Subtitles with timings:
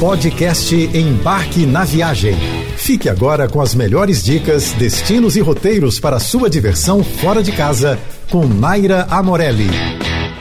[0.00, 2.34] Podcast Embarque na Viagem.
[2.76, 7.98] Fique agora com as melhores dicas, destinos e roteiros para sua diversão fora de casa
[8.30, 9.68] com Naira Amorelli.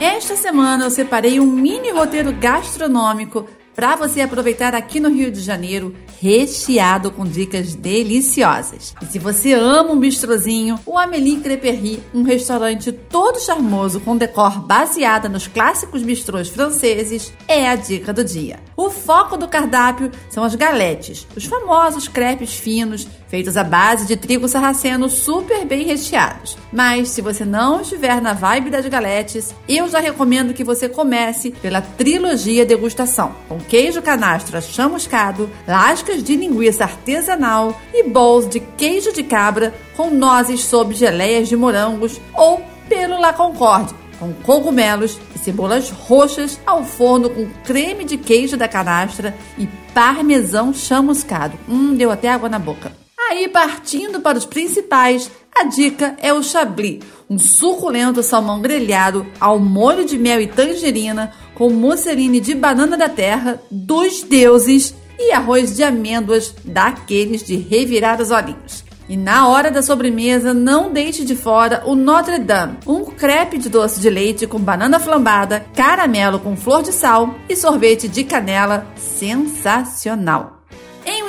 [0.01, 5.39] Esta semana eu separei um mini roteiro gastronômico para você aproveitar aqui no Rio de
[5.39, 8.93] Janeiro, recheado com dicas deliciosas.
[9.01, 14.61] E se você ama um bistrozinho, o Amélie Creperie, um restaurante todo charmoso com decor
[14.61, 18.59] baseado nos clássicos bistrôs franceses, é a dica do dia.
[18.75, 24.15] O foco do cardápio são as galetes, os famosos crepes finos feitos à base de
[24.15, 26.55] trigo sarraceno super bem recheados.
[26.71, 31.49] Mas se você não estiver na vibe das galetes, eu já recomendo que você comece
[31.49, 39.11] pela trilogia degustação, com queijo canastra chamuscado, lascas de linguiça artesanal e bowls de queijo
[39.11, 45.39] de cabra com nozes sob geleias de morangos ou pelo La Concorde, com cogumelos e
[45.39, 51.57] cebolas roxas ao forno com creme de queijo da canastra e parmesão chamuscado.
[51.67, 53.01] Hum, deu até água na boca.
[53.33, 59.57] Aí, partindo para os principais, a dica é o chablis, um suculento salmão grelhado ao
[59.57, 65.75] molho de mel e tangerina com musseline de banana da terra dos deuses e arroz
[65.75, 68.85] de amêndoas daqueles de revirar os olhinhos.
[69.09, 73.67] E na hora da sobremesa, não deixe de fora o Notre Dame, um crepe de
[73.67, 78.85] doce de leite com banana flambada, caramelo com flor de sal e sorvete de canela
[78.95, 80.62] sensacional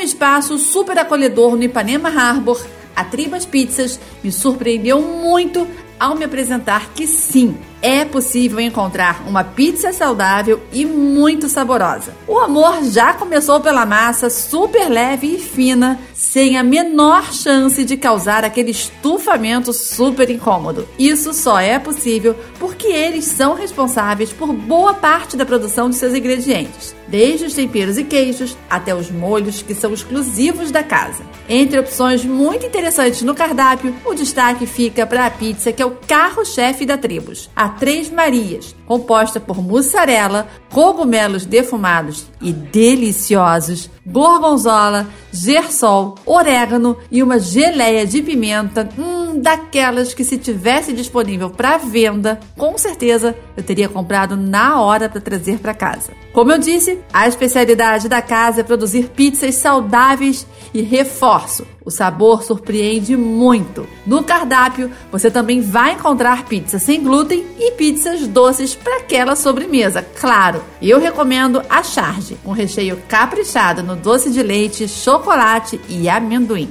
[0.04, 5.66] espaço super acolhedor no Ipanema Harbor, a Tribas Pizzas me surpreendeu muito
[5.98, 12.14] ao me apresentar que sim, é possível encontrar uma pizza saudável e muito saborosa.
[12.26, 17.98] O amor já começou pela massa super leve e fina, sem a menor chance de
[17.98, 20.88] causar aquele estufamento super incômodo.
[20.98, 26.14] Isso só é possível porque eles são responsáveis por boa parte da produção de seus
[26.14, 31.22] ingredientes desde os temperos e queijos até os molhos que são exclusivos da casa.
[31.48, 35.96] Entre opções muito interessantes no cardápio, o destaque fica para a pizza que é o
[36.06, 46.14] carro-chefe da Tribos, a Três Marias, composta por mussarela, cogumelos defumados e deliciosos, gorgonzola, gersol,
[46.24, 52.76] orégano e uma geleia de pimenta, hum, daquelas que se tivesse disponível para venda, com
[52.78, 56.12] certeza eu teria comprado na hora para trazer para casa.
[56.32, 61.66] Como eu disse, a especialidade da casa é produzir pizzas saudáveis e reforço.
[61.84, 63.86] O sabor surpreende muito.
[64.06, 70.02] No cardápio, você também vai encontrar pizza sem glúten e pizzas doces para aquela sobremesa.
[70.18, 76.70] Claro, eu recomendo a charge, com recheio caprichado no doce de leite, chocolate e amendoim.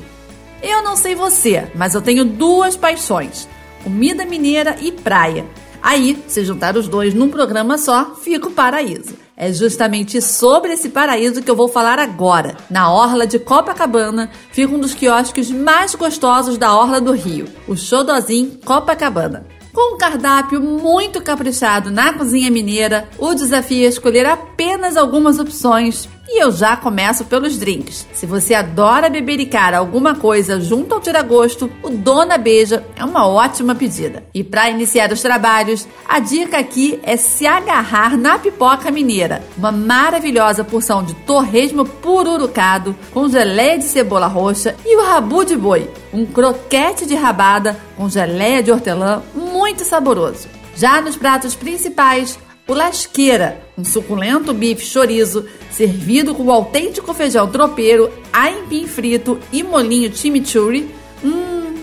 [0.61, 3.47] Eu não sei você, mas eu tenho duas paixões:
[3.83, 5.45] comida mineira e praia.
[5.81, 9.15] Aí, se juntar os dois num programa só, fica o paraíso.
[9.35, 12.55] É justamente sobre esse paraíso que eu vou falar agora.
[12.69, 17.75] Na orla de Copacabana fica um dos quiosques mais gostosos da orla do Rio, o
[17.75, 19.45] Xodozin Copacabana.
[19.73, 26.07] Com um cardápio muito caprichado na cozinha mineira, o desafio é escolher apenas algumas opções
[26.27, 28.07] e eu já começo pelos drinks.
[28.13, 33.75] Se você adora bebericar alguma coisa junto ao tiragosto, o Dona Beija é uma ótima
[33.75, 34.23] pedida.
[34.33, 39.43] E para iniciar os trabalhos, a dica aqui é se agarrar na pipoca mineira.
[39.57, 45.55] Uma maravilhosa porção de torresmo pururucado com geleia de cebola roxa e o rabu de
[45.55, 50.47] boi, um croquete de rabada com geleia de hortelã muito saboroso.
[50.75, 57.49] Já nos pratos principais, o lasqueira, um suculento bife chorizo servido com o autêntico feijão
[57.49, 60.89] tropeiro, aipim frito e molinho chimichurri.
[61.23, 61.75] Hum,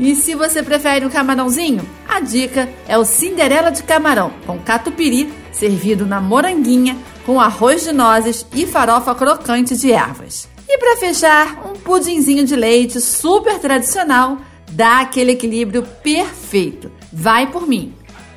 [0.00, 5.32] e se você prefere um camarãozinho, a dica é o Cinderela de camarão, com catupiry,
[5.52, 10.48] servido na moranguinha, com arroz de nozes e farofa crocante de ervas.
[10.66, 14.38] E para fechar, um pudinzinho de leite super tradicional
[14.70, 16.90] dá aquele equilíbrio perfeito.
[17.12, 17.92] Vai por mim!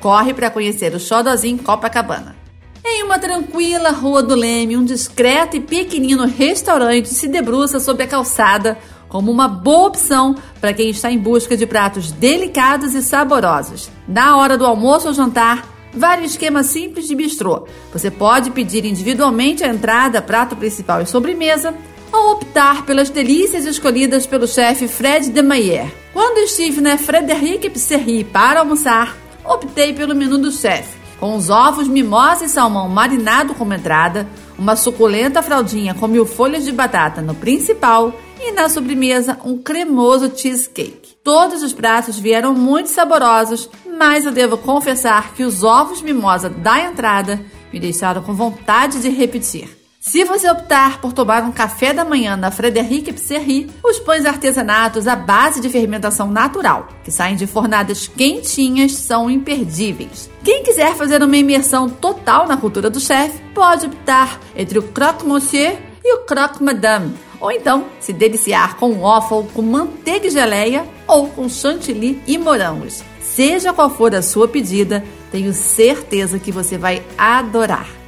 [0.06, 2.36] Corre para conhecer o Xodozinho Copacabana.
[2.84, 8.06] Em uma tranquila Rua do Leme, um discreto e pequenino restaurante se debruça sobre a
[8.06, 13.90] calçada como uma boa opção para quem está em busca de pratos delicados e saborosos.
[14.06, 17.66] Na hora do almoço ou jantar, vários esquemas simples de bistrô.
[17.92, 21.74] Você pode pedir individualmente a entrada, prato principal e sobremesa,
[22.12, 25.92] ou optar pelas delícias escolhidas pelo chefe Fred de Mayer.
[26.12, 31.88] Quando estive na Frederic Pisserie para almoçar, optei pelo menu do chefe, com os ovos
[31.88, 34.28] mimosa e salmão marinado como entrada,
[34.58, 40.30] uma suculenta fraldinha com mil folhas de batata no principal e na sobremesa um cremoso
[40.34, 41.16] cheesecake.
[41.22, 46.80] Todos os pratos vieram muito saborosos, mas eu devo confessar que os ovos mimosa da
[46.80, 47.40] entrada
[47.72, 49.75] me deixaram com vontade de repetir.
[50.08, 55.08] Se você optar por tomar um café da manhã na Frederic Pserry, os pães artesanatos
[55.08, 60.30] à base de fermentação natural, que saem de fornadas quentinhas, são imperdíveis.
[60.44, 65.26] Quem quiser fazer uma imersão total na cultura do chefe, pode optar entre o croque
[65.26, 70.86] monsieur e o croque madame, ou então se deliciar com waffle com manteiga e geleia
[71.08, 73.02] ou com chantilly e morangos.
[73.20, 75.02] Seja qual for a sua pedida,
[75.32, 78.05] tenho certeza que você vai adorar.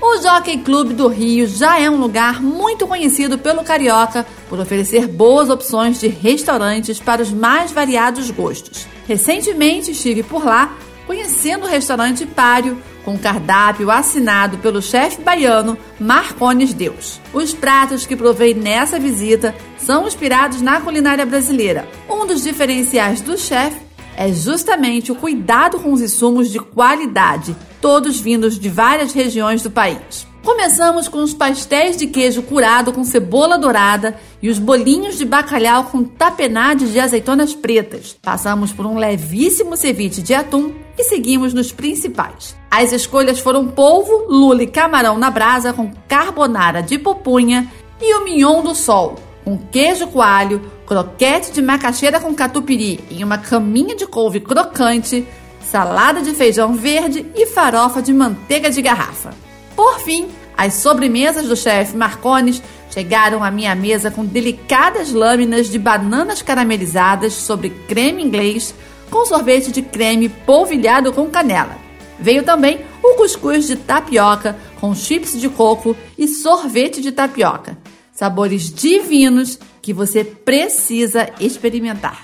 [0.00, 5.08] O Jockey Club do Rio já é um lugar muito conhecido pelo carioca por oferecer
[5.08, 8.86] boas opções de restaurantes para os mais variados gostos.
[9.08, 16.74] Recentemente estive por lá conhecendo o restaurante Pário, com cardápio assinado pelo chefe baiano Marcones
[16.74, 17.18] Deus.
[17.32, 21.88] Os pratos que provei nessa visita são inspirados na culinária brasileira.
[22.08, 23.87] Um dos diferenciais do chefe
[24.18, 29.70] é justamente o cuidado com os insumos de qualidade, todos vindos de várias regiões do
[29.70, 30.26] país.
[30.42, 35.84] Começamos com os pastéis de queijo curado com cebola dourada e os bolinhos de bacalhau
[35.84, 38.16] com tapenade de azeitonas pretas.
[38.20, 42.56] Passamos por um levíssimo ceviche de atum e seguimos nos principais.
[42.68, 47.70] As escolhas foram polvo, lula e camarão na brasa com carbonara de pupunha
[48.00, 53.36] e o mignon do sol, com queijo coalho, croquete de macaxeira com catupiry e uma
[53.36, 55.28] caminha de couve crocante,
[55.70, 59.34] salada de feijão verde e farofa de manteiga de garrafa.
[59.76, 65.78] Por fim, as sobremesas do chefe Marcones chegaram à minha mesa com delicadas lâminas de
[65.78, 68.74] bananas caramelizadas sobre creme inglês
[69.10, 71.76] com sorvete de creme polvilhado com canela.
[72.18, 77.76] Veio também o cuscuz de tapioca com chips de coco e sorvete de tapioca.
[78.10, 79.58] Sabores divinos
[79.88, 82.20] que você precisa experimentar.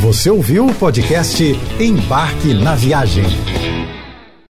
[0.00, 1.42] Você ouviu o podcast
[1.80, 3.24] Embarque na Viagem.